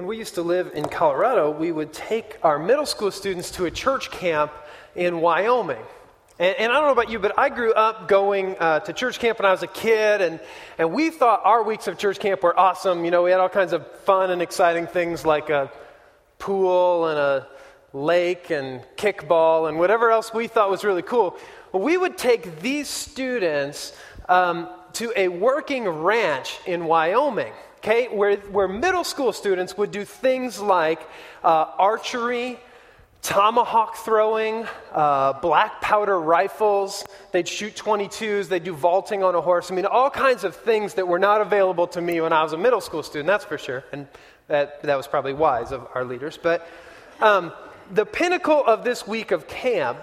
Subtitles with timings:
[0.00, 3.66] when we used to live in Colorado, we would take our middle school students to
[3.66, 4.50] a church camp
[4.94, 5.82] in Wyoming.
[6.38, 9.18] And, and I don't know about you, but I grew up going uh, to church
[9.18, 10.40] camp when I was a kid, and,
[10.78, 13.04] and we thought our weeks of church camp were awesome.
[13.04, 15.70] You know, we had all kinds of fun and exciting things like a
[16.38, 17.46] pool and a
[17.92, 21.36] lake and kickball and whatever else we thought was really cool.
[21.72, 23.94] Well, we would take these students
[24.30, 30.04] um, to a working ranch in Wyoming okay, where, where middle school students would do
[30.04, 31.00] things like
[31.42, 32.60] uh, archery,
[33.22, 37.04] tomahawk throwing, uh, black powder rifles.
[37.32, 38.48] They'd shoot 22s.
[38.48, 39.70] They'd do vaulting on a horse.
[39.70, 42.52] I mean, all kinds of things that were not available to me when I was
[42.52, 43.82] a middle school student, that's for sure.
[43.92, 44.06] And
[44.48, 46.38] that, that was probably wise of our leaders.
[46.40, 46.68] But
[47.20, 47.52] um,
[47.90, 49.98] the pinnacle of this week of camp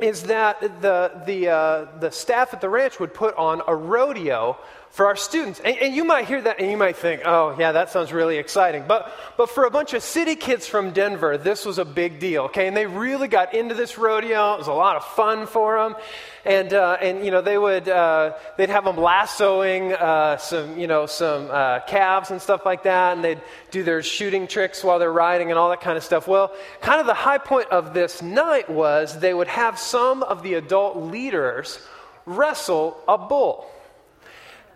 [0.00, 4.56] is that the, the, uh, the staff at the ranch would put on a rodeo
[4.90, 5.60] for our students.
[5.60, 8.38] And, and, you might hear that and you might think, oh, yeah, that sounds really
[8.38, 8.84] exciting.
[8.88, 12.44] But, but for a bunch of city kids from Denver, this was a big deal,
[12.44, 12.66] okay?
[12.66, 14.54] And they really got into this rodeo.
[14.54, 15.96] It was a lot of fun for them.
[16.48, 20.86] And, uh, and you know, they would, uh, they'd have them lassoing uh, some, you
[20.86, 23.16] know, some uh, calves and stuff like that.
[23.16, 26.26] And they'd do their shooting tricks while they're riding and all that kind of stuff.
[26.26, 30.42] Well, kind of the high point of this night was they would have some of
[30.42, 31.78] the adult leaders
[32.24, 33.66] wrestle a bull.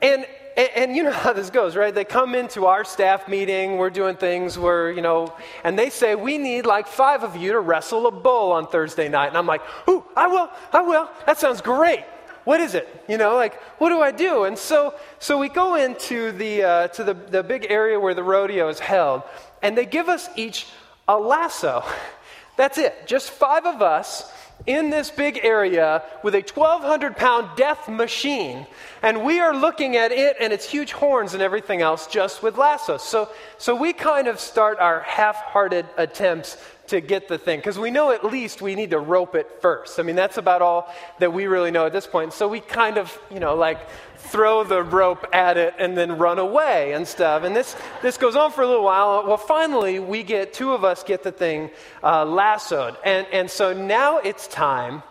[0.02, 1.94] And, and, and, you know how this goes, right?
[1.94, 6.14] They come into our staff meeting, we're doing things where, you know, and they say,
[6.14, 9.28] we need like five of you to wrestle a bull on Thursday night.
[9.28, 11.08] And I'm like, ooh, I will, I will.
[11.26, 12.04] That sounds great.
[12.44, 12.88] What is it?
[13.08, 14.44] You know, like, what do I do?
[14.44, 18.24] And so, so we go into the, uh, to the, the big area where the
[18.24, 19.22] rodeo is held,
[19.62, 20.66] and they give us each
[21.06, 21.84] a lasso.
[22.56, 23.06] That's it.
[23.06, 24.30] Just five of us
[24.66, 28.66] in this big area with a 1,200 pound death machine,
[29.02, 32.56] and we are looking at it and its huge horns and everything else just with
[32.56, 33.02] lassos.
[33.02, 36.56] So, so we kind of start our half hearted attempts
[36.92, 39.98] to get the thing because we know at least we need to rope it first.
[39.98, 42.34] I mean, that's about all that we really know at this point.
[42.34, 43.78] So we kind of, you know, like
[44.18, 47.44] throw the rope at it and then run away and stuff.
[47.44, 49.26] And this, this goes on for a little while.
[49.26, 51.70] Well, finally, we get, two of us get the thing
[52.02, 52.96] uh, lassoed.
[53.06, 55.02] And, and so now it's time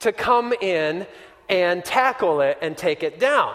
[0.00, 1.06] to come in
[1.48, 3.54] and tackle it and take it down.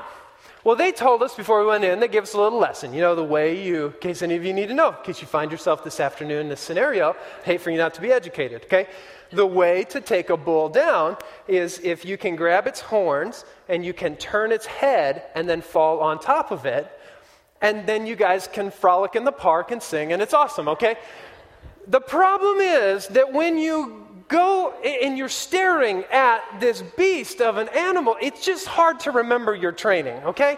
[0.64, 2.94] Well, they told us before we went in, they gave us a little lesson.
[2.94, 5.20] You know, the way you, in case any of you need to know, in case
[5.20, 8.64] you find yourself this afternoon in this scenario, hate for you not to be educated,
[8.64, 8.88] okay?
[9.32, 11.18] The way to take a bull down
[11.50, 15.62] is if you can grab its horns and you can turn its head and then
[15.62, 16.90] fall on top of it,
[17.62, 20.96] and then you guys can frolic in the park and sing, and it's awesome, okay?
[21.88, 24.03] The problem is that when you
[24.34, 29.54] go and you're staring at this beast of an animal, it's just hard to remember
[29.54, 30.58] your training, okay?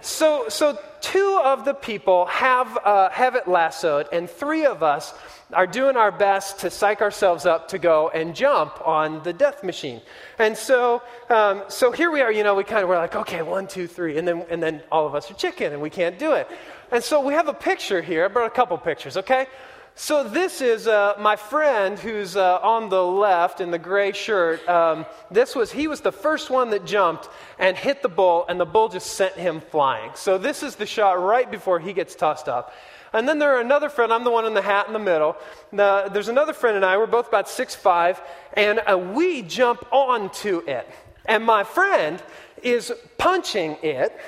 [0.00, 5.14] So, so two of the people have, uh, have it lassoed, and three of us
[5.52, 9.62] are doing our best to psych ourselves up to go and jump on the death
[9.62, 10.00] machine.
[10.38, 13.42] And so, um, so here we are, you know, we kind of were like, okay,
[13.42, 16.18] one, two, three, and then, and then all of us are chicken, and we can't
[16.18, 16.48] do it.
[16.90, 18.24] And so we have a picture here.
[18.24, 19.46] I brought a couple pictures, okay?
[19.94, 24.66] So, this is uh, my friend who's uh, on the left in the gray shirt.
[24.66, 28.58] Um, this was, he was the first one that jumped and hit the bull, and
[28.58, 30.10] the bull just sent him flying.
[30.14, 32.72] So, this is the shot right before he gets tossed up.
[33.12, 35.36] And then there are another friend, I'm the one in the hat in the middle.
[35.72, 38.18] The, there's another friend and I, we're both about six five,
[38.54, 40.88] and uh, we jump onto it.
[41.26, 42.22] And my friend
[42.62, 44.18] is punching it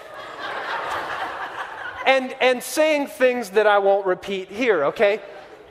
[2.06, 5.20] and, and saying things that I won't repeat here, okay?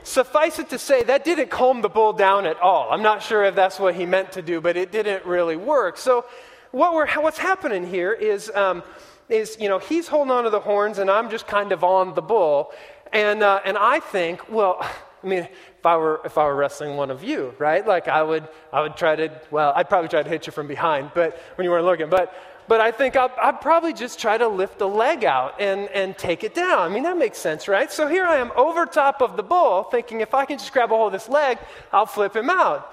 [0.04, 2.88] Suffice it to say, that didn't calm the bull down at all.
[2.90, 5.96] I'm not sure if that's what he meant to do, but it didn't really work.
[5.96, 6.26] So,
[6.72, 8.82] what what's happening here is, um,
[9.28, 12.14] is, you know, he's holding on to the horns and I'm just kind of on
[12.14, 12.72] the bull.
[13.12, 14.78] And, uh, and I think, well,
[15.22, 15.38] I mean,
[15.84, 17.86] if I were if I were wrestling one of you, right?
[17.86, 20.66] Like I would I would try to well, I'd probably try to hit you from
[20.66, 22.34] behind, but when you weren't looking, but
[22.68, 26.16] but I think I'll, I'd probably just try to lift a leg out and, and
[26.16, 26.78] take it down.
[26.80, 27.90] I mean, that makes sense, right?
[27.92, 30.92] So here I am over top of the bull, thinking if I can just grab
[30.92, 31.58] a hold of this leg,
[31.92, 32.92] I'll flip him out.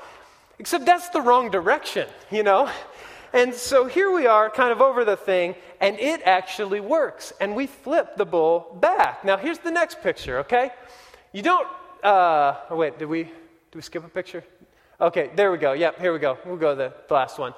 [0.60, 2.70] Except that's the wrong direction, you know?
[3.34, 7.32] And so here we are, kind of over the thing, and it actually works.
[7.40, 9.24] And we flip the bull back.
[9.24, 10.72] Now, here's the next picture, okay?
[11.32, 11.68] You don't,
[12.04, 14.44] uh, oh, wait, did we, did we skip a picture?
[15.00, 15.72] Okay, there we go.
[15.72, 16.38] Yep, here we go.
[16.46, 17.54] We'll go to the last one.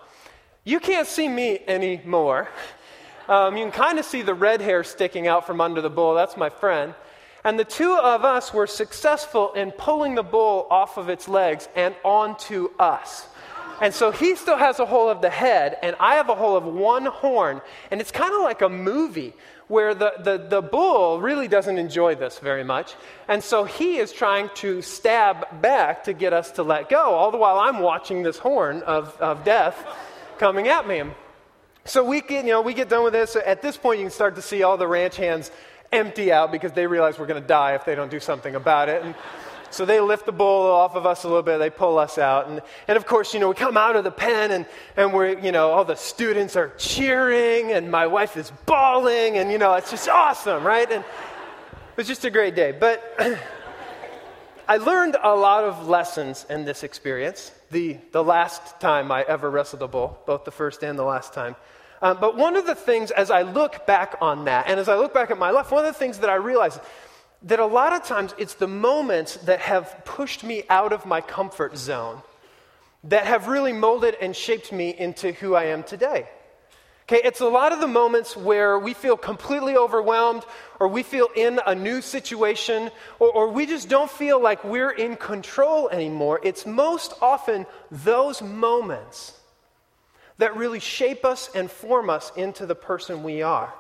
[0.65, 2.47] You can't see me anymore.
[3.27, 6.13] Um, you can kind of see the red hair sticking out from under the bull.
[6.13, 6.93] That's my friend.
[7.43, 11.67] And the two of us were successful in pulling the bull off of its legs
[11.75, 13.27] and onto us.
[13.81, 16.55] And so he still has a hole of the head, and I have a hole
[16.55, 17.59] of one horn.
[17.91, 19.33] And it's kind of like a movie
[19.67, 22.95] where the, the, the bull really doesn't enjoy this very much.
[23.27, 27.31] And so he is trying to stab back to get us to let go, all
[27.31, 29.85] the while I'm watching this horn of, of death
[30.37, 31.03] coming at me.
[31.85, 33.35] So we get, you know, we get done with this.
[33.35, 35.51] At this point, you can start to see all the ranch hands
[35.91, 38.89] empty out because they realize we're going to die if they don't do something about
[38.89, 39.03] it.
[39.03, 39.15] And,
[39.73, 42.47] so they lift the bull off of us a little bit, they pull us out.
[42.47, 45.39] And, and of course, you know, we come out of the pen and, and we're,
[45.39, 49.73] you know, all the students are cheering and my wife is bawling and, you know,
[49.73, 50.91] it's just awesome, right?
[50.91, 52.71] And it was just a great day.
[52.71, 53.01] But
[54.67, 57.51] I learned a lot of lessons in this experience.
[57.73, 61.33] The, the last time I ever wrestled a bull, both the first and the last
[61.33, 61.55] time.
[62.03, 64.95] Um, but one of the things, as I look back on that, and as I
[64.95, 66.79] look back at my life, one of the things that I realized
[67.41, 71.19] that a lot of times it's the moments that have pushed me out of my
[71.19, 72.21] comfort zone
[73.05, 76.29] that have really molded and shaped me into who I am today.
[77.09, 80.45] Okay, it's a lot of the moments where we feel completely overwhelmed,
[80.79, 82.89] or we feel in a new situation,
[83.19, 86.39] or, or, we just don't feel like we're in control anymore.
[86.43, 89.37] It's most often those moments
[90.37, 93.73] that really shape us and form us into the person we are.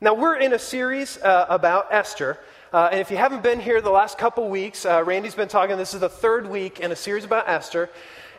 [0.00, 2.38] Now, we're in a series uh, about Esther,
[2.72, 5.76] uh, and if you haven't been here the last couple weeks, uh, Randy's been talking.
[5.76, 7.90] This is the third week in a series about Esther.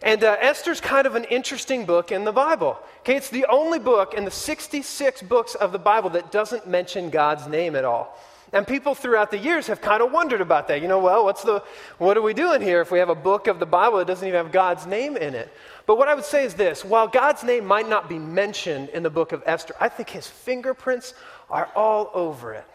[0.03, 2.77] And uh, Esther's kind of an interesting book in the Bible.
[2.99, 7.09] Okay, it's the only book in the 66 books of the Bible that doesn't mention
[7.09, 8.19] God's name at all.
[8.51, 10.81] And people throughout the years have kind of wondered about that.
[10.81, 11.63] You know, well, what's the,
[11.99, 14.27] what are we doing here if we have a book of the Bible that doesn't
[14.27, 15.51] even have God's name in it?
[15.85, 19.03] But what I would say is this while God's name might not be mentioned in
[19.03, 21.13] the book of Esther, I think his fingerprints
[21.49, 22.65] are all over it.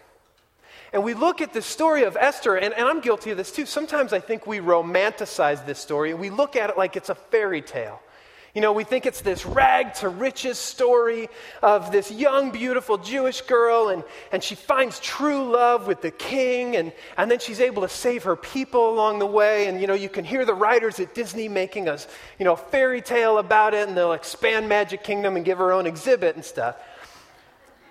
[0.92, 3.66] And we look at the story of Esther, and, and, I'm guilty of this too.
[3.66, 7.14] Sometimes I think we romanticize this story and we look at it like it's a
[7.14, 8.00] fairy tale.
[8.54, 11.28] You know, we think it's this rag to riches story
[11.62, 14.02] of this young, beautiful Jewish girl, and,
[14.32, 18.24] and she finds true love with the king, and, and then she's able to save
[18.24, 19.66] her people along the way.
[19.66, 21.98] And, you know, you can hear the writers at Disney making a,
[22.38, 25.86] you know, fairy tale about it, and they'll expand Magic Kingdom and give her own
[25.86, 26.76] exhibit and stuff.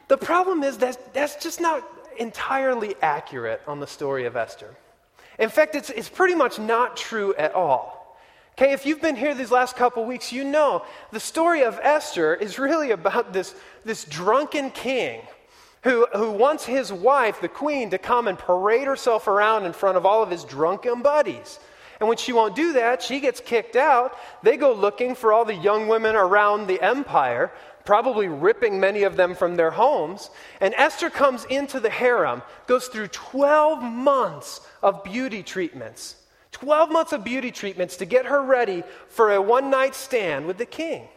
[0.07, 1.83] The problem is that that's just not
[2.19, 4.75] entirely accurate on the story of Esther.
[5.39, 8.17] In fact, it's, it's pretty much not true at all.
[8.59, 12.33] Okay, if you've been here these last couple weeks, you know the story of Esther
[12.33, 13.53] is really about this,
[13.85, 15.21] this drunken king
[15.83, 19.95] who, who wants his wife, the queen, to come and parade herself around in front
[19.95, 21.59] of all of his drunken buddies.
[21.99, 24.17] And when she won't do that, she gets kicked out.
[24.43, 27.51] They go looking for all the young women around the empire
[27.87, 30.29] probably ripping many of them from their homes.
[30.59, 36.17] And Esther comes into the harem, goes through 12 months of beauty treatments.
[36.51, 40.57] 12 months of beauty treatments to get her ready for a one night stand with
[40.57, 41.07] the king.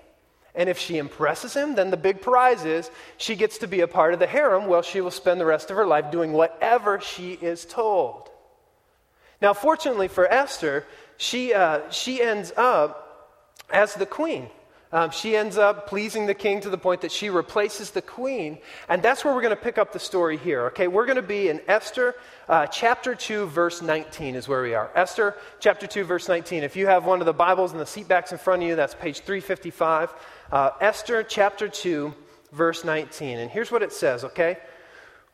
[0.55, 3.89] And if she impresses him, then the big prize is she gets to be a
[3.89, 7.01] part of the harem where she will spend the rest of her life doing whatever
[7.01, 8.30] she is told.
[9.41, 10.85] Now, fortunately for Esther,
[11.17, 13.11] she, uh, she ends up
[13.71, 14.49] as the queen.
[14.93, 18.59] Um, she ends up pleasing the king to the point that she replaces the queen.
[18.89, 20.67] And that's where we're going to pick up the story here.
[20.67, 22.17] Okay, we're going to be in Esther
[22.49, 24.91] uh, chapter 2, verse 19 is where we are.
[24.97, 26.65] Esther chapter 2, verse 19.
[26.65, 28.95] If you have one of the Bibles and the seatbacks in front of you, that's
[28.95, 30.13] page 355.
[30.51, 32.13] Uh, Esther chapter 2,
[32.51, 33.39] verse 19.
[33.39, 34.59] And here's what it says, okay?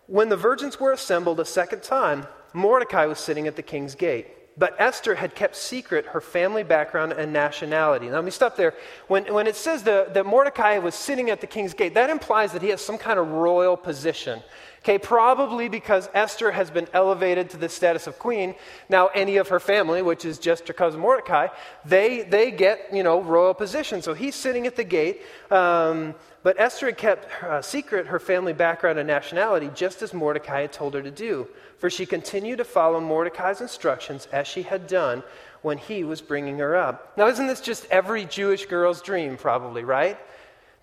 [0.06, 2.26] When the virgins were assembled a second time,
[2.56, 4.28] Mordecai was sitting at the king's gate.
[4.58, 8.06] But Esther had kept secret her family background and nationality.
[8.06, 8.72] Now, let me stop there.
[9.06, 12.52] When, when it says the, that Mordecai was sitting at the king's gate, that implies
[12.52, 14.40] that he has some kind of royal position.
[14.78, 18.54] Okay, probably because Esther has been elevated to the status of queen.
[18.88, 21.48] Now, any of her family, which is just her cousin Mordecai,
[21.84, 24.00] they, they get, you know, royal position.
[24.00, 25.20] So he's sitting at the gate.
[25.50, 26.14] Um,
[26.46, 30.72] but Esther had kept uh, secret her family background and nationality, just as Mordecai had
[30.72, 35.24] told her to do for she continued to follow Mordecai's instructions as she had done
[35.62, 37.16] when he was bringing her up.
[37.16, 40.16] Now, isn't this just every Jewish girl's dream, probably, right?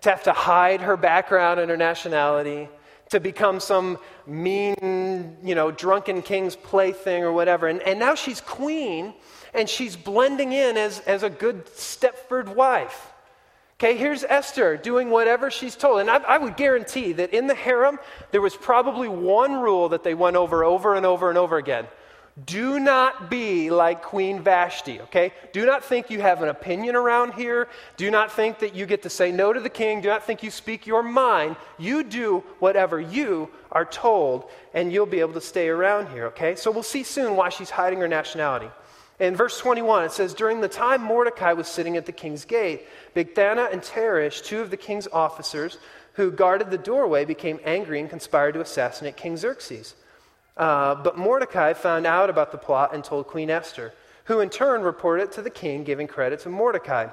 [0.02, 2.68] To have to hide her background and her nationality,
[3.08, 7.68] to become some mean, you know, drunken king's plaything or whatever.
[7.68, 9.14] And, and now she's queen
[9.54, 13.13] and she's blending in as, as a good Stepford wife.
[13.80, 16.00] Okay, here's Esther doing whatever she's told.
[16.00, 17.98] And I, I, would guarantee that in the harem,
[18.30, 21.86] there was probably one rule that they went over over and over and over again.
[22.46, 25.32] Do not be like Queen Vashti, okay?
[25.52, 27.68] Do not think you have an opinion around here.
[27.96, 30.00] Do not think that you get to say no to the king.
[30.00, 31.54] Do not think you speak your mind.
[31.78, 36.56] You do whatever you are told, and you'll be able to stay around here, okay?
[36.56, 38.68] So we'll see soon why she's hiding her nationality.
[39.20, 42.86] In verse 21, it says, During the time Mordecai was sitting at the king's gate,
[43.14, 45.78] Bigthana and Teresh, two of the king's officers
[46.14, 49.94] who guarded the doorway, became angry and conspired to assassinate King Xerxes.
[50.56, 53.92] Uh, but Mordecai found out about the plot and told Queen Esther,
[54.24, 57.08] who in turn reported it to the king, giving credit to Mordecai.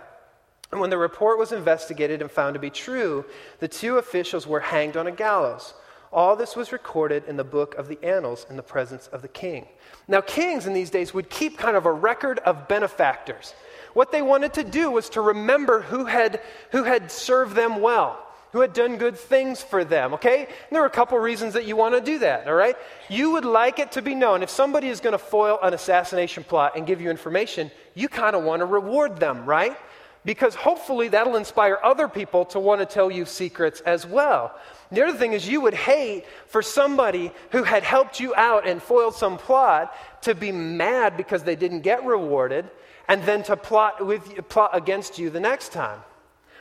[0.72, 3.26] And when the report was investigated and found to be true,
[3.60, 5.74] the two officials were hanged on a gallows.
[6.12, 9.28] All this was recorded in the book of the annals in the presence of the
[9.28, 9.68] king.
[10.08, 13.54] Now, kings in these days would keep kind of a record of benefactors.
[13.94, 16.42] What they wanted to do was to remember who had,
[16.72, 20.40] who had served them well who had done good things for them, okay?
[20.40, 22.76] And there are a couple reasons that you want to do that, all right?
[23.10, 26.44] You would like it to be known if somebody is going to foil an assassination
[26.44, 29.78] plot and give you information, you kind of want to reward them, right?
[30.24, 34.54] Because hopefully that'll inspire other people to want to tell you secrets as well.
[34.92, 38.84] The other thing is, you would hate for somebody who had helped you out and
[38.84, 42.70] foiled some plot to be mad because they didn't get rewarded
[43.08, 46.00] and then to plot, with, plot against you the next time.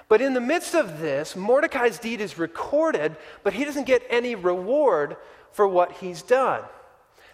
[0.08, 4.34] But in the midst of this, Mordecai's deed is recorded, but he doesn't get any
[4.34, 5.16] reward
[5.52, 6.62] for what he's done.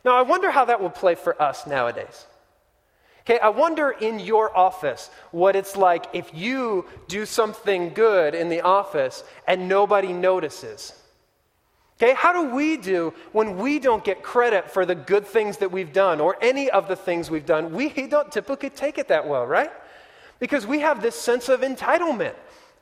[0.04, 2.26] Now, I wonder how that will play for us nowadays.
[3.26, 8.48] Okay, I wonder in your office what it's like if you do something good in
[8.48, 10.92] the office and nobody notices.
[12.00, 15.72] Okay, how do we do when we don't get credit for the good things that
[15.72, 17.72] we've done or any of the things we've done?
[17.72, 19.72] We don't typically take it that well, right?
[20.38, 22.34] Because we have this sense of entitlement.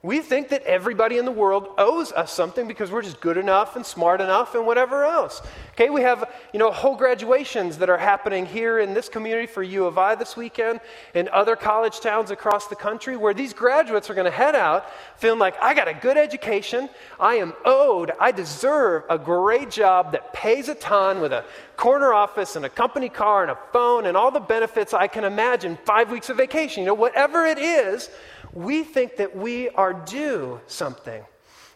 [0.04, 3.75] We think that everybody in the world owes us something because we're just good enough
[3.75, 5.40] and smart enough and whatever else.
[5.73, 9.62] Okay, we have, you know, whole graduations that are happening here in this community for
[9.62, 10.80] U of I this weekend
[11.14, 14.84] and other college towns across the country where these graduates are going to head out
[15.16, 20.12] feeling like, I got a good education, I am owed, I deserve a great job
[20.12, 21.46] that pays a ton with a
[21.78, 25.25] corner office and a company car and a phone and all the benefits I can
[25.25, 28.11] imagine, five weeks of vacation, you know, whatever it is
[28.54, 31.23] we think that we are due something.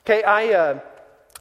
[0.06, 0.80] Okay, I, uh,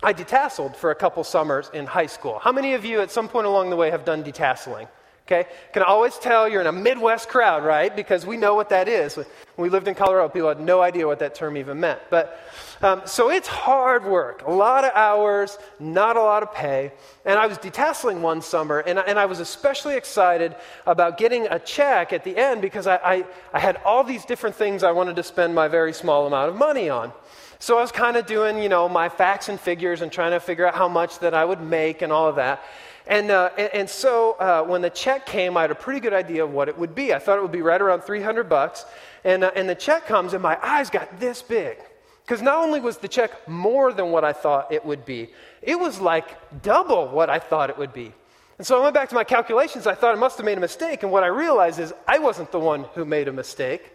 [0.03, 2.39] I detasseled for a couple summers in high school.
[2.39, 4.87] How many of you at some point along the way have done detasseling?
[5.27, 7.93] Okay, can always tell you're in a Midwest crowd, right?
[7.93, 9.17] Because we know what that is.
[9.17, 9.25] When
[9.57, 11.99] we lived in Colorado, people had no idea what that term even meant.
[12.09, 12.39] But
[12.81, 16.93] um, so it's hard work, a lot of hours, not a lot of pay.
[17.25, 20.55] And I was detasseling one summer, and I, and I was especially excited
[20.85, 24.55] about getting a check at the end because I, I, I had all these different
[24.55, 27.11] things I wanted to spend my very small amount of money on.
[27.59, 30.39] So I was kind of doing, you know, my facts and figures and trying to
[30.39, 32.63] figure out how much that I would make and all of that.
[33.07, 36.13] And, uh, and, and, so uh, when the check came, I had a pretty good
[36.13, 37.13] idea of what it would be.
[37.13, 38.85] I thought it would be right around 300 bucks.
[39.23, 41.77] And, uh, and the check comes, and my eyes got this big.
[42.25, 45.29] Because not only was the check more than what I thought it would be,
[45.61, 48.13] it was like double what I thought it would be.
[48.57, 49.87] And so I went back to my calculations.
[49.87, 51.03] I thought I must have made a mistake.
[51.03, 53.93] And what I realized is I wasn't the one who made a mistake.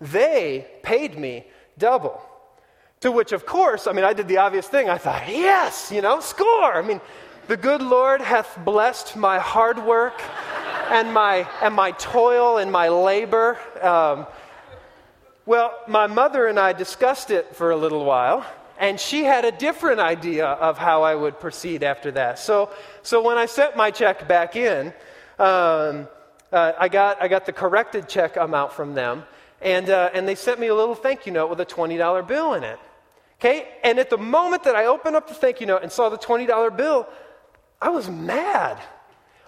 [0.00, 1.46] They paid me
[1.78, 2.22] double.
[3.00, 4.88] To which, of course, I mean, I did the obvious thing.
[4.88, 6.74] I thought, yes, you know, score.
[6.74, 7.00] I mean,
[7.48, 10.20] the good Lord hath blessed my hard work
[10.90, 13.58] and my, and my toil and my labor.
[13.80, 14.26] Um,
[15.44, 18.46] well, my mother and I discussed it for a little while,
[18.78, 22.38] and she had a different idea of how I would proceed after that.
[22.38, 22.70] So,
[23.02, 24.88] so when I sent my check back in,
[25.38, 26.06] um,
[26.52, 29.24] uh, I, got, I got the corrected check amount from them,
[29.60, 32.54] and, uh, and they sent me a little thank you note with a $20 bill
[32.54, 32.78] in it.
[33.40, 33.66] Okay?
[33.82, 36.18] And at the moment that I opened up the thank you note and saw the
[36.18, 37.08] $20 bill,
[37.82, 38.78] I was mad.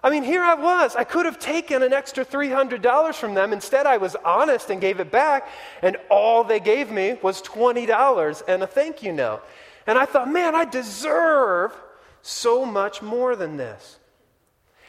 [0.02, 0.96] I mean, here I was.
[0.96, 3.52] I could have taken an extra $300 from them.
[3.52, 5.48] Instead, I was honest and gave it back,
[5.80, 9.42] and all they gave me was $20 and a thank you note.
[9.86, 11.72] And I thought, man, I deserve
[12.20, 13.98] so much more than this.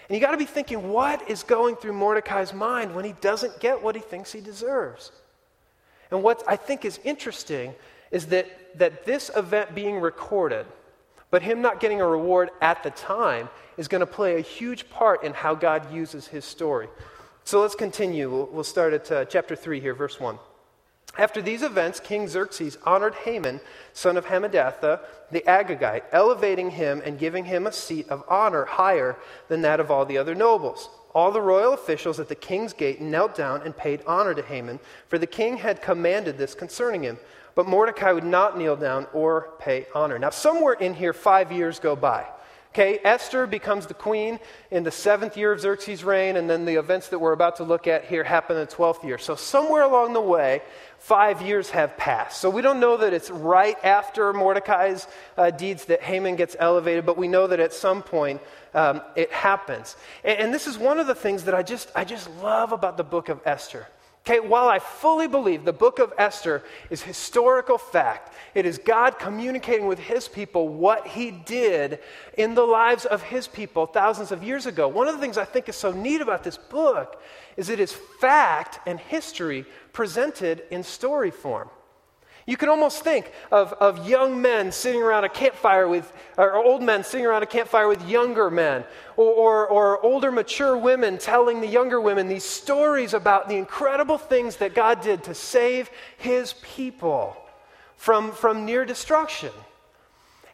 [0.10, 3.60] And you got to be thinking, what is going through Mordecai's mind when he doesn't
[3.60, 5.12] get what he thinks he deserves?
[6.12, 7.74] And what I think is interesting
[8.12, 10.66] is that, that this event being recorded,
[11.36, 14.90] but him not getting a reward at the time, is going to play a huge
[14.90, 16.88] part in how God uses his story.
[17.44, 18.48] So let's continue.
[18.50, 20.40] We'll, start at uh, chapter 3 here, verse 1.
[21.18, 23.60] After these events, King Xerxes honored Haman,
[23.92, 29.18] son of Hammedatha, the Agagite, elevating him and giving him a seat of honor higher
[29.50, 30.88] than that of all the other nobles.
[31.14, 34.80] All the royal officials at the king's gate knelt down and paid honor to Haman,
[35.10, 37.18] for the king had commanded this concerning him.
[37.56, 40.20] But Mordecai would not kneel down or pay honor.
[40.20, 42.28] Now, somewhere in here, five years go by.
[42.76, 44.38] Okay, Esther becomes the queen
[44.70, 47.64] in the seventh year of Xerxes' reign, and then the events that we're about to
[47.64, 49.18] look at here happen in the 12th year.
[49.18, 50.62] So, somewhere along the way,
[50.98, 52.42] five years have passed.
[52.42, 55.08] So, we don't know that it's right after Mordecai's
[55.38, 58.42] uh, deeds that Haman gets elevated, but we know that at some point
[58.74, 59.96] um, it happens.
[60.26, 62.98] And, and this is one of the things that I just, I just love about
[62.98, 63.88] the book of Esther.
[64.28, 69.20] Okay, while I fully believe the book of Esther is historical fact, it is God
[69.20, 72.00] communicating with his people what he did
[72.36, 74.88] in the lives of his people thousands of years ago.
[74.88, 77.22] One of the things I think is so neat about this book
[77.56, 79.64] is it is fact and history
[79.94, 81.70] presented in story form.
[82.48, 86.84] You can almost think of, of young men sitting around a campfire with, or old
[86.84, 88.84] men sitting around a campfire with younger men,
[89.18, 94.20] or, or, or, older, mature women telling the younger women these stories about the incredible
[94.20, 97.36] things that God did to save his people
[97.98, 99.52] from, from near destruction.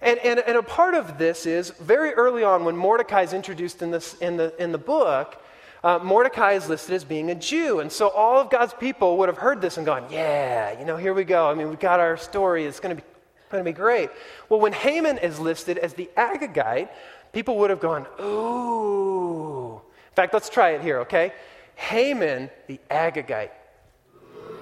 [0.02, 3.82] And, and, and a part of this is very early on when Mordecai is introduced
[3.82, 5.44] in, this, in, the, in the book,
[5.84, 7.80] uh, Mordecai is listed as being a Jew.
[7.80, 10.98] And so all of God's people would have heard this and gone, yeah, you know,
[10.98, 11.50] here we go.
[11.50, 12.66] I mean, we've got our story.
[12.66, 13.08] It's going to be
[13.52, 14.10] going to be great.
[14.50, 16.90] Well, when Haman is listed as the Agagite,
[17.34, 19.74] people would have gone, ooh.
[19.74, 21.34] In fact, let's try it here, okay?
[21.76, 23.52] Haman, the Agagite.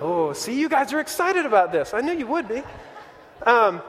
[0.01, 1.93] Oh, see, you guys are excited about this.
[1.93, 2.63] I knew you would be.
[3.43, 3.81] Um,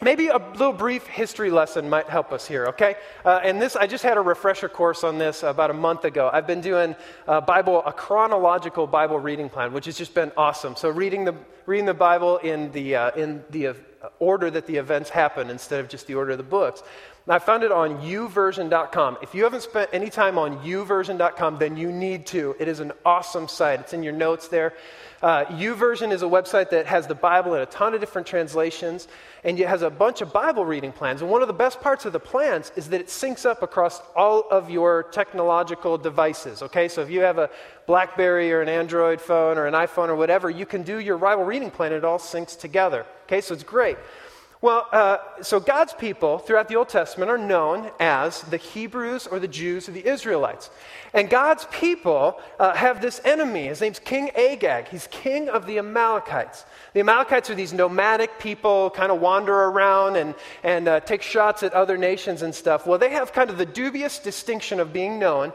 [0.00, 2.94] Maybe a little brief history lesson might help us here, okay?
[3.24, 6.30] Uh, and this, I just had a refresher course on this about a month ago.
[6.32, 6.94] I've been doing
[7.26, 10.76] a Bible, a chronological Bible reading plan, which has just been awesome.
[10.76, 11.34] So reading the
[11.66, 13.74] reading the Bible in the uh, in the uh,
[14.18, 16.82] order that the events happen instead of just the order of the books.
[17.30, 19.18] I found it on youversion.com.
[19.20, 22.56] If you haven't spent any time on youversion.com, then you need to.
[22.58, 23.80] It is an awesome site.
[23.80, 24.72] It's in your notes there.
[25.20, 29.08] Uh, YouVersion is a website that has the Bible in a ton of different translations,
[29.42, 31.20] and it has a bunch of Bible reading plans.
[31.20, 34.00] And one of the best parts of the plans is that it syncs up across
[34.14, 36.62] all of your technological devices.
[36.62, 37.50] Okay, so if you have a
[37.88, 41.44] Blackberry or an Android phone or an iPhone or whatever, you can do your Bible
[41.44, 41.94] reading plan.
[41.94, 43.06] It all syncs together.
[43.24, 43.96] Okay, so it's great.
[44.60, 49.38] Well, uh, so God's people throughout the Old Testament are known as the Hebrews or
[49.38, 50.68] the Jews or the Israelites.
[51.14, 53.68] And God's people uh, have this enemy.
[53.68, 54.88] His name's King Agag.
[54.88, 56.66] He's king of the Amalekites.
[56.92, 61.62] The Amalekites are these nomadic people, kind of wander around and, and uh, take shots
[61.62, 62.84] at other nations and stuff.
[62.84, 65.52] Well, they have kind of the dubious distinction of being known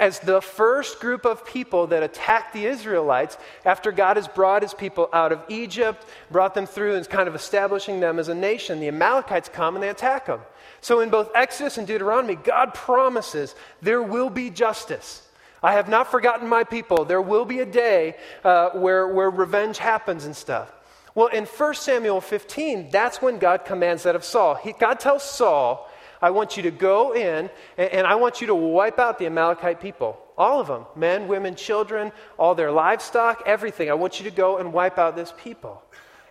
[0.00, 4.74] as the first group of people that attacked the Israelites after God has brought his
[4.74, 8.34] people out of Egypt, brought them through, and is kind of establishing them as a
[8.34, 8.80] nation.
[8.80, 10.40] The Amalekites come and they attack them.
[10.80, 15.26] So in both Exodus and Deuteronomy, God promises there will be justice.
[15.62, 17.06] I have not forgotten my people.
[17.06, 20.70] There will be a day uh, where, where revenge happens and stuff.
[21.14, 24.56] Well, in 1 Samuel 15, that's when God commands that of Saul.
[24.56, 25.88] He, God tells Saul,
[26.24, 29.26] I want you to go in and, and I want you to wipe out the
[29.26, 30.18] Amalekite people.
[30.38, 33.90] All of them men, women, children, all their livestock, everything.
[33.90, 35.82] I want you to go and wipe out this people.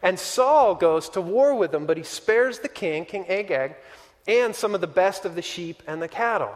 [0.01, 3.75] And Saul goes to war with them, but he spares the king, King Agag,
[4.27, 6.56] and some of the best of the sheep and the cattle.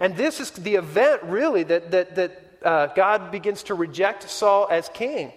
[0.00, 2.32] And this is the event, really, that, that, that
[2.64, 5.32] uh, God begins to reject Saul as king.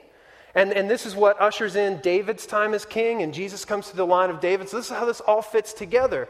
[0.56, 3.96] And, and this is what ushers in David's time as king, and Jesus comes to
[3.96, 4.68] the line of David.
[4.68, 6.28] So, this is how this all fits together.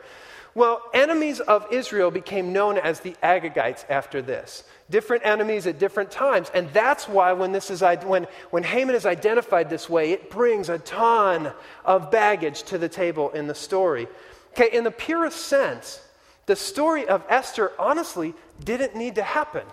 [0.55, 4.63] Well, enemies of Israel became known as the Agagites after this.
[4.89, 6.51] Different enemies at different times.
[6.53, 10.69] And that's why when, this is, when, when Haman is identified this way, it brings
[10.69, 11.51] a ton
[11.83, 14.07] of baggage to the table in the story.
[14.51, 15.99] Okay, in the purest sense,
[16.45, 19.65] the story of Esther honestly didn't need to happen.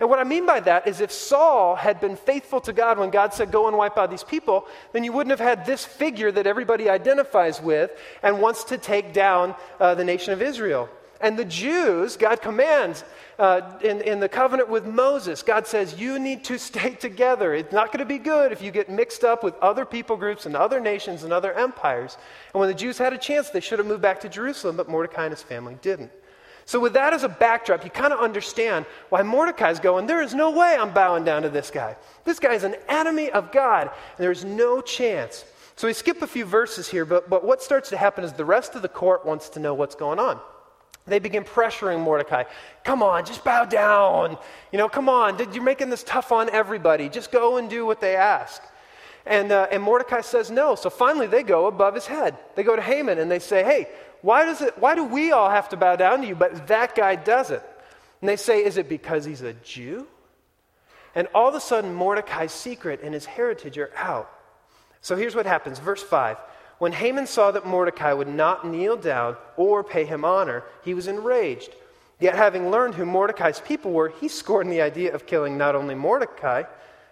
[0.00, 3.10] And what I mean by that is if Saul had been faithful to God when
[3.10, 6.32] God said, Go and wipe out these people, then you wouldn't have had this figure
[6.32, 7.90] that everybody identifies with
[8.22, 10.88] and wants to take down uh, the nation of Israel.
[11.20, 13.04] And the Jews, God commands
[13.38, 17.54] uh, in, in the covenant with Moses, God says, You need to stay together.
[17.54, 20.46] It's not going to be good if you get mixed up with other people groups
[20.46, 22.16] and other nations and other empires.
[22.52, 24.88] And when the Jews had a chance, they should have moved back to Jerusalem, but
[24.88, 26.10] Mordecai and his family didn't.
[26.64, 30.34] So, with that as a backdrop, you kind of understand why Mordecai's going, There is
[30.34, 31.96] no way I'm bowing down to this guy.
[32.24, 35.44] This guy is an enemy of God, and there's no chance.
[35.76, 38.44] So, we skip a few verses here, but, but what starts to happen is the
[38.44, 40.38] rest of the court wants to know what's going on.
[41.06, 42.44] They begin pressuring Mordecai.
[42.84, 44.38] Come on, just bow down.
[44.70, 47.08] You know, come on, you're making this tough on everybody.
[47.08, 48.62] Just go and do what they ask.
[49.26, 50.74] And, uh, and Mordecai says no.
[50.74, 52.36] So finally, they go above his head.
[52.54, 53.88] They go to Haman and they say, Hey,
[54.22, 56.94] why, does it, why do we all have to bow down to you, but that
[56.94, 57.62] guy doesn't?
[58.20, 60.06] And they say, Is it because he's a Jew?
[61.14, 64.30] And all of a sudden, Mordecai's secret and his heritage are out.
[65.02, 65.78] So here's what happens.
[65.78, 66.38] Verse 5.
[66.78, 71.06] When Haman saw that Mordecai would not kneel down or pay him honor, he was
[71.06, 71.74] enraged.
[72.18, 75.96] Yet, having learned who Mordecai's people were, he scorned the idea of killing not only
[75.96, 76.62] Mordecai,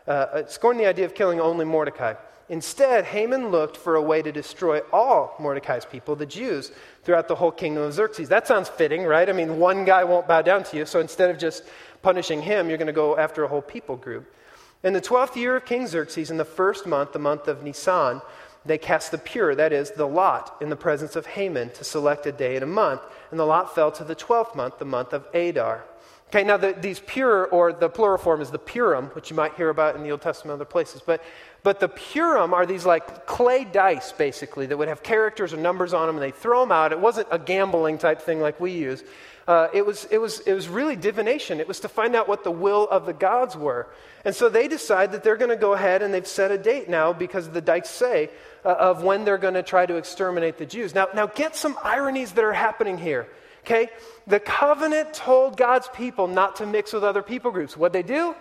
[0.06, 2.14] uh, uh scorned the idea of killing only Mordecai.
[2.50, 6.72] Instead, Haman looked for a way to destroy all Mordecai's people, the Jews,
[7.04, 8.28] throughout the whole kingdom of Xerxes.
[8.28, 9.28] That sounds fitting, right?
[9.28, 11.62] I mean, one guy won't bow down to you, so instead of just
[12.02, 14.34] punishing him, you're going to go after a whole people group.
[14.82, 18.20] In the 12th year of King Xerxes, in the first month, the month of Nisan,
[18.66, 22.26] they cast the pur, that is, the lot, in the presence of Haman to select
[22.26, 23.00] a day and a month.
[23.30, 25.84] And the lot fell to the 12th month, the month of Adar.
[26.28, 29.54] Okay, now the, these pur, or the plural form is the purim, which you might
[29.54, 31.02] hear about in the Old Testament and other places.
[31.04, 31.22] But,
[31.64, 35.92] but the purim are these like clay dice, basically, that would have characters or numbers
[35.92, 36.92] on them, and they throw them out.
[36.92, 39.02] It wasn't a gambling type thing like we use.
[39.48, 41.58] Uh, it, was, it, was, it was really divination.
[41.58, 43.88] It was to find out what the will of the gods were.
[44.24, 46.88] And so they decide that they're going to go ahead and they've set a date
[46.88, 48.30] now because the dice say
[48.64, 50.94] uh, of when they're going to try to exterminate the Jews.
[50.94, 53.26] Now, now, get some ironies that are happening here.
[53.60, 53.90] Okay?
[54.26, 57.76] The covenant told God's people not to mix with other people groups.
[57.76, 58.34] What they do?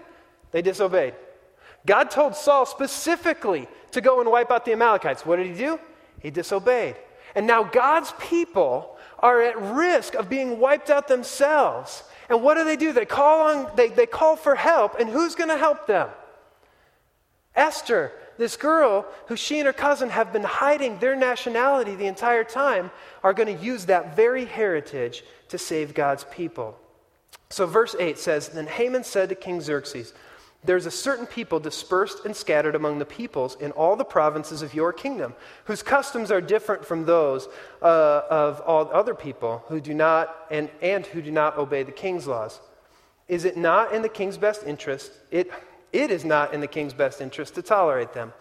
[0.52, 1.16] They disobeyed.
[1.86, 5.26] God told Saul specifically to go and wipe out the Amalekites.
[5.26, 5.80] What did he do?
[6.22, 6.96] He disobeyed.
[7.36, 12.04] And now God's people are at risk of being wiped out themselves.
[12.30, 12.94] And what do they do?
[12.94, 16.10] They call on they, they call for help, and who's going to help them?
[17.56, 22.46] Esther, this girl who she and her cousin have been hiding their nationality the entire
[22.46, 22.90] time,
[23.22, 26.80] are going to use that very heritage to save God's people.
[27.50, 30.14] So, verse 8 says Then Haman said to King Xerxes,
[30.64, 34.74] there's a certain people dispersed and scattered among the peoples in all the provinces of
[34.74, 35.34] your kingdom,
[35.66, 37.48] whose customs are different from those
[37.82, 41.92] uh, of all other people who do not and, and who do not obey the
[41.92, 42.60] king's laws.
[43.28, 45.12] Is it not in the king's best interest?
[45.30, 45.52] It,
[45.92, 48.34] it is not in the king's best interest to tolerate them.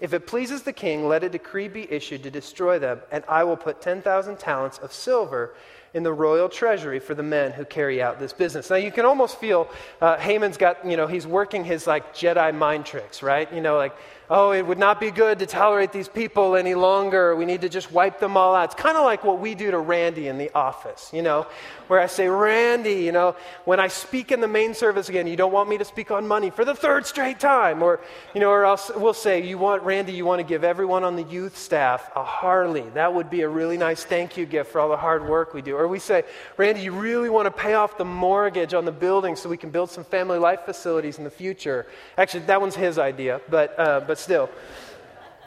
[0.00, 3.44] If it pleases the king, let a decree be issued to destroy them, and I
[3.44, 5.54] will put 10,000 talents of silver
[5.94, 8.68] in the royal treasury for the men who carry out this business.
[8.68, 9.68] Now, you can almost feel
[10.00, 13.50] uh, Haman's got, you know, he's working his like Jedi mind tricks, right?
[13.52, 13.96] You know, like,
[14.28, 17.36] oh, it would not be good to tolerate these people any longer.
[17.36, 18.72] We need to just wipe them all out.
[18.72, 21.46] It's kind of like what we do to Randy in the office, you know,
[21.88, 25.36] where I say, Randy, you know, when I speak in the main service again, you
[25.36, 27.82] don't want me to speak on money for the third straight time.
[27.82, 28.00] Or,
[28.34, 31.14] you know, or else we'll say, you want, Randy, you want to give everyone on
[31.14, 32.84] the youth staff a Harley.
[32.94, 35.62] That would be a really nice thank you gift for all the hard work we
[35.62, 35.76] do.
[35.76, 36.24] Or we say,
[36.56, 39.70] Randy, you really want to pay off the mortgage on the building so we can
[39.70, 41.86] build some family life facilities in the future.
[42.18, 44.50] Actually, that one's his idea, but, uh, but still.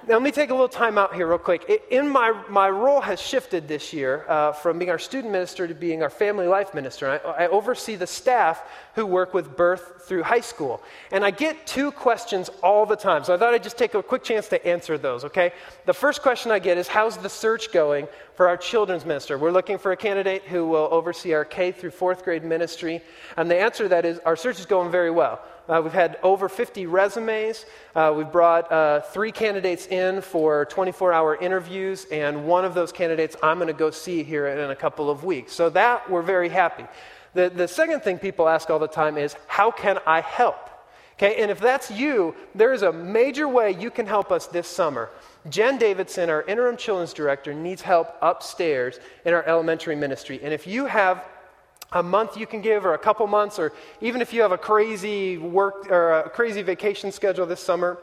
[0.10, 1.70] Now, let me take a little time out here, real quick.
[1.92, 5.76] In my, my role has shifted this year uh, from being our student minister to
[5.76, 7.22] being our family life minister.
[7.24, 8.64] I, I, oversee the staff
[8.96, 10.82] who work with birth through high school.
[11.12, 13.24] And I get two questions all the time.
[13.24, 15.52] So I thought I'd just take a quick chance to answer those, okay?
[15.86, 19.38] The first question I get is How's the search going for our children's minister?
[19.38, 23.02] We're looking for a candidate who will oversee our K through fourth grade ministry.
[23.38, 25.40] And the answer to that is Our search is going very well.
[25.70, 27.66] Uh, we've had over 50 resumes.
[27.96, 32.92] Uh, we've brought uh, three candidates in for 24 hour interviews, and one of those
[32.92, 35.54] candidates I'm going to go see here in a couple of weeks.
[35.54, 36.86] So, that we're very happy.
[37.36, 40.70] The, the second thing people ask all the time is, How can I help?
[41.14, 44.70] Okay, and if that's you, there is a major way you can help us this
[44.70, 45.10] summer.
[45.50, 50.40] Jen Davidson, our interim children's director, needs help upstairs in our elementary ministry.
[50.42, 51.26] And if you have
[51.92, 54.58] a month you can give or a couple months or even if you have a
[54.58, 57.98] crazy work or a crazy vacation schedule this summer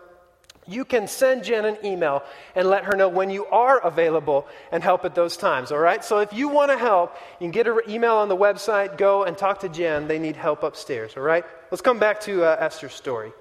[0.68, 2.22] you can send jen an email
[2.56, 6.04] and let her know when you are available and help at those times all right?
[6.04, 9.24] So if you want to help you can get her email on the website go
[9.24, 10.08] and talk to jen.
[10.08, 11.44] They need help upstairs all right?
[11.70, 13.32] Let's come back to uh, esther's story.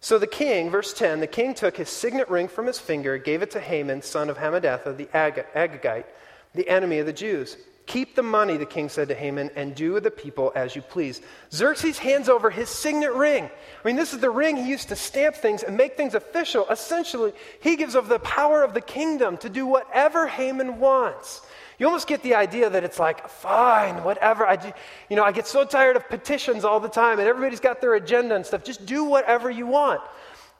[0.00, 3.42] So the king verse 10 the king took his signet ring from his finger gave
[3.42, 6.06] it to haman son of hammedatha the Ag- agagite
[6.54, 9.92] the enemy of the jews Keep the money, the king said to Haman, and do
[9.92, 11.20] with the people as you please.
[11.52, 13.44] Xerxes hands over his signet ring.
[13.44, 16.66] I mean, this is the ring he used to stamp things and make things official.
[16.68, 21.42] Essentially, he gives of the power of the kingdom to do whatever Haman wants.
[21.78, 24.46] You almost get the idea that it's like, fine, whatever.
[24.46, 24.72] I, do,
[25.10, 27.94] you know, I get so tired of petitions all the time, and everybody's got their
[27.94, 28.62] agenda and stuff.
[28.62, 30.00] Just do whatever you want.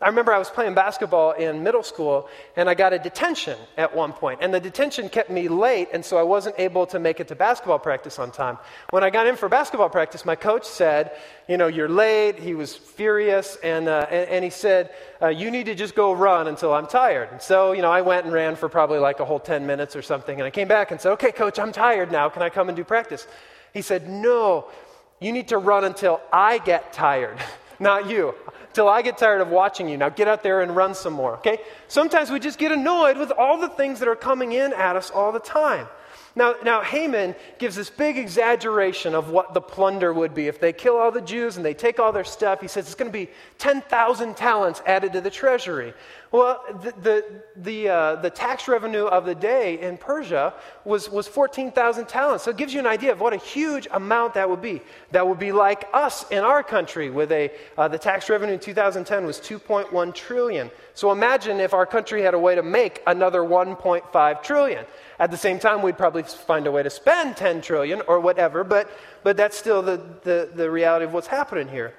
[0.03, 3.95] I remember I was playing basketball in middle school and I got a detention at
[3.95, 4.41] one point.
[4.43, 7.37] And the detention kept me late, and so I wasn't able to make it to
[7.37, 8.59] basketball practice on time.
[8.91, 11.13] When I got in for basketball practice, my coach said,
[11.49, 12.39] You know, you're late.
[12.41, 14.91] He was furious, and, uh, and, and, he said,
[15.23, 17.29] uh, You need to just go run until I'm tired.
[17.31, 19.95] And so, you know, I went and ran for probably like a whole 10 minutes
[19.95, 20.41] or something.
[20.41, 22.29] And I came back and said, Okay, coach, I'm tired now.
[22.29, 23.27] Can I come and do practice?
[23.73, 24.67] He said, No,
[25.21, 27.39] you need to run until I get tired.
[27.79, 28.35] Not you.
[28.73, 29.97] Till I get tired of watching you.
[29.97, 31.59] Now get out there and run some more, okay?
[31.89, 35.11] Sometimes we just get annoyed with all the things that are coming in at us
[35.11, 35.87] all the time.
[36.35, 40.49] Now, now Haman gives this big exaggeration of what the plunder would be.
[40.49, 42.95] If they kill all the Jews and they take all their stuff, he says it's
[42.95, 45.93] going to be 10,000 talents added to the treasury.
[46.33, 47.25] Well, the, the,
[47.57, 52.45] the, uh, the, tax revenue of the day in Persia was, was 14,000 talents.
[52.45, 54.81] So it gives you an idea of what a huge amount that would be.
[55.11, 58.61] That would be like us in our country, with a, uh, the tax revenue in
[58.61, 60.71] 2010 was 2.1 trillion.
[60.95, 64.87] So imagine if our country had a way to make another 1.5 trillion.
[65.19, 68.65] At the same time, we'd probably find a way to spend 10 trillion or whatever,
[68.65, 68.91] but,
[69.23, 71.93] but that's still the, the, the reality of what's happening here.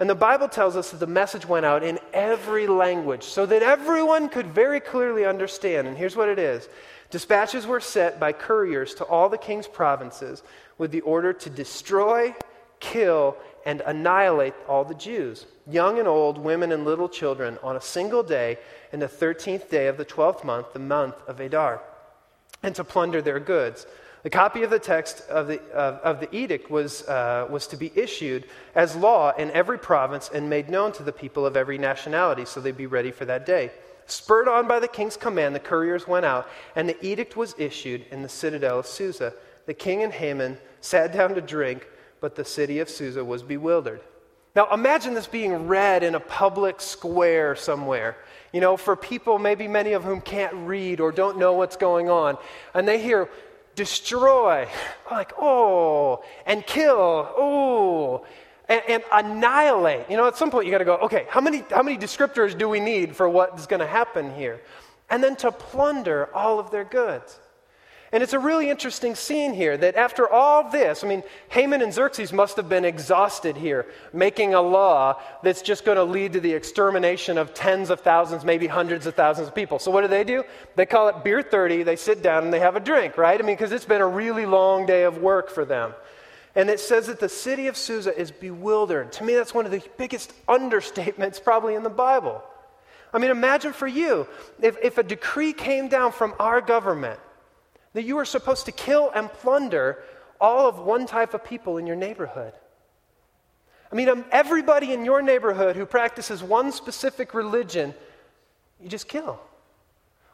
[0.00, 3.62] And the Bible tells us that the message went out in every language so that
[3.62, 5.86] everyone could very clearly understand.
[5.86, 6.68] And here's what it is
[7.10, 10.42] Dispatches were sent by couriers to all the king's provinces
[10.78, 12.34] with the order to destroy,
[12.80, 17.80] kill, and annihilate all the Jews, young and old, women and little children, on a
[17.80, 18.58] single day,
[18.92, 21.82] in the 13th day of the 12th month, the month of Adar,
[22.62, 23.86] and to plunder their goods.
[24.22, 27.76] The copy of the text of the, of, of the edict was, uh, was to
[27.76, 31.76] be issued as law in every province and made known to the people of every
[31.76, 33.72] nationality so they'd be ready for that day.
[34.06, 38.04] Spurred on by the king's command, the couriers went out, and the edict was issued
[38.10, 39.32] in the citadel of Susa.
[39.66, 41.88] The king and Haman sat down to drink,
[42.20, 44.00] but the city of Susa was bewildered.
[44.54, 48.18] Now imagine this being read in a public square somewhere.
[48.52, 52.10] You know, for people, maybe many of whom can't read or don't know what's going
[52.10, 52.36] on.
[52.74, 53.30] And they hear,
[53.74, 54.68] destroy,
[55.10, 58.24] like, oh, and kill, oh,
[58.68, 60.10] and, and, annihilate.
[60.10, 62.56] You know, at some point you got to go, okay, how many, how many descriptors
[62.56, 64.60] do we need for what's going to happen here?
[65.10, 67.38] And then to plunder all of their goods.
[68.12, 71.94] And it's a really interesting scene here that after all this, I mean, Haman and
[71.94, 76.40] Xerxes must have been exhausted here, making a law that's just going to lead to
[76.40, 79.78] the extermination of tens of thousands, maybe hundreds of thousands of people.
[79.78, 80.44] So what do they do?
[80.76, 81.84] They call it Beer 30.
[81.84, 83.40] They sit down and they have a drink, right?
[83.40, 85.94] I mean, because it's been a really long day of work for them.
[86.54, 89.12] And it says that the city of Susa is bewildered.
[89.12, 92.42] To me, that's one of the biggest understatements probably in the Bible.
[93.14, 94.26] I mean, imagine for you
[94.60, 97.18] if, if a decree came down from our government
[97.92, 100.02] that you are supposed to kill and plunder
[100.40, 102.52] all of one type of people in your neighborhood.
[103.90, 107.94] I mean, um, everybody in your neighborhood who practices one specific religion,
[108.80, 109.38] you just kill.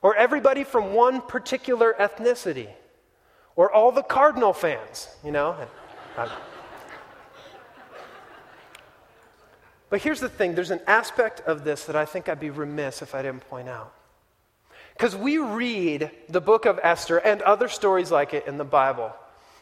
[0.00, 2.68] Or everybody from one particular ethnicity.
[3.56, 5.56] Or all the Cardinal fans, you know.
[9.90, 13.02] but here's the thing there's an aspect of this that I think I'd be remiss
[13.02, 13.92] if I didn't point out.
[14.98, 19.12] Because we read the book of Esther and other stories like it in the Bible.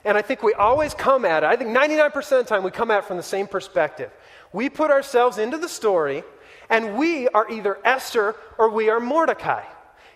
[0.02, 2.70] And I think we always come at it, I think 99% of the time we
[2.70, 4.10] come at it from the same perspective.
[4.54, 6.24] We put ourselves into the story,
[6.70, 9.64] and we are either Esther or we are Mordecai.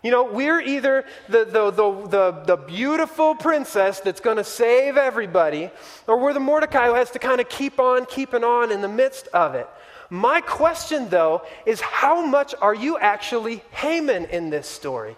[0.03, 4.97] You know, we're either the, the, the, the, the beautiful princess that's going to save
[4.97, 5.71] everybody,
[6.07, 8.89] or we're the Mordecai who has to kind of keep on keeping on in the
[8.89, 9.69] midst of it.
[10.11, 15.17] My question, though, is how much are you actually Haman in this story?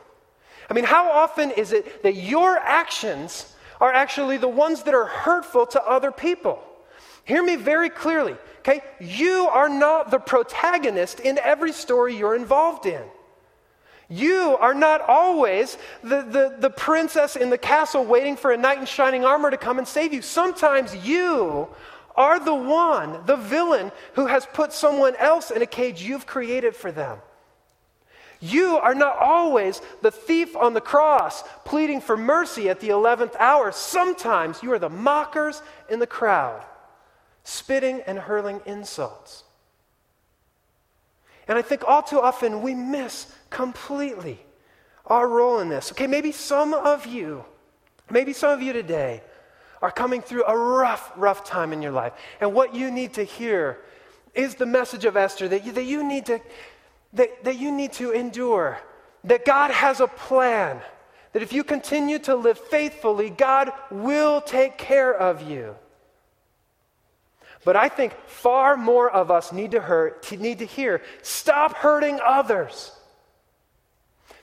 [0.68, 5.07] I mean, how often is it that your actions are actually the ones that are
[5.07, 6.62] hurtful to other people?
[7.24, 8.83] Hear me very clearly, okay?
[9.00, 13.02] You are not the protagonist in every story you're involved in.
[14.09, 18.78] You are not always the, the, the, princess in the castle waiting for a knight
[18.78, 20.20] in shining armor to come and save you.
[20.20, 21.68] Sometimes you
[22.16, 26.77] are the one, the villain, who has put someone else in a cage you've created
[26.77, 27.18] for them.
[28.40, 33.37] You are not always the thief on the cross pleading for mercy at the 11th
[33.38, 33.70] hour.
[33.70, 36.64] Sometimes you are the mockers in the crowd,
[37.44, 39.44] spitting and hurling insults.
[41.46, 44.40] And I think all too often we miss completely
[45.07, 45.92] our role in this.
[45.92, 47.44] Okay, maybe some of you,
[48.11, 49.22] maybe some of you today
[49.83, 52.12] are coming through a rough, rough time in your life.
[52.40, 53.79] And what you need to hear
[54.33, 56.40] is the message of Esther that you, that you, need, to,
[57.12, 58.79] that, that you need to endure,
[59.25, 60.81] that God has a plan,
[61.33, 65.75] that if you continue to live faithfully, God will take care of you.
[67.64, 72.21] But I think far more of us need to, hurt, need to hear stop hurting
[72.25, 72.92] others.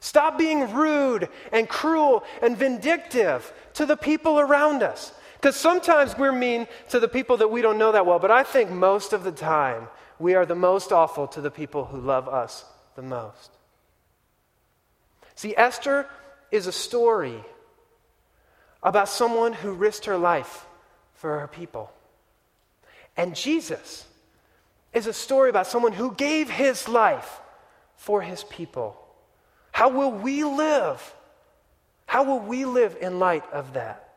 [0.01, 5.11] Stop being rude and cruel and vindictive to the people around us.
[5.39, 8.43] Because sometimes we're mean to the people that we don't know that well, but I
[8.43, 9.87] think most of the time
[10.19, 13.51] we are the most awful to the people who love us the most.
[15.35, 16.07] See, Esther
[16.51, 17.41] is a story
[18.83, 20.65] about someone who risked her life
[21.13, 21.89] for her people.
[23.15, 24.05] And Jesus
[24.91, 27.39] is a story about someone who gave his life
[27.95, 28.97] for his people.
[29.71, 31.15] How will we live?
[32.07, 34.08] How will we live in light of that?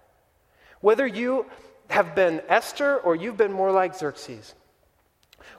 [0.83, 1.47] Whether you
[1.89, 4.55] have been Esther or you've been more like Xerxes,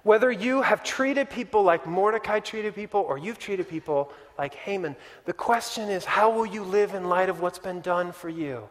[0.03, 4.95] whether you have treated people like Mordecai treated people or you've treated people like Haman,
[5.25, 8.67] the question is how will you live in light of what's been done for you?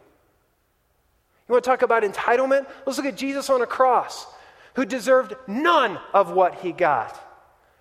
[1.47, 2.67] You want to talk about entitlement?
[2.85, 4.27] Let's look at Jesus on a cross,
[4.75, 7.19] who deserved none of what he got,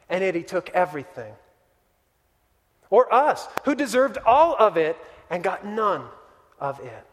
[0.08, 1.32] and yet he took everything.
[2.90, 4.96] Or us, who deserved all of it
[5.30, 6.04] and got none
[6.58, 7.06] of it.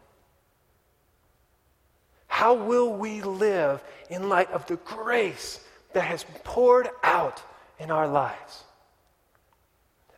[2.40, 5.60] How will we live in light of the grace
[5.92, 7.42] that has poured out
[7.78, 8.64] in our lives?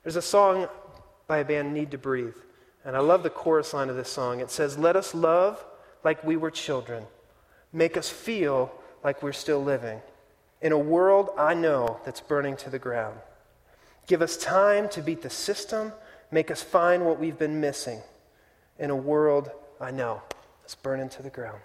[0.04, 0.68] There's a song
[1.26, 2.36] by a band, Need to Breathe,
[2.84, 4.38] and I love the chorus line of this song.
[4.38, 5.64] It says, Let us love
[6.04, 7.06] like we were children,
[7.72, 8.70] make us feel
[9.02, 10.00] like we're still living
[10.60, 13.18] in a world I know that's burning to the ground.
[14.06, 15.92] Give us time to beat the system,
[16.30, 18.00] make us find what we've been missing
[18.78, 20.22] in a world I know
[20.60, 21.58] that's burning to the ground.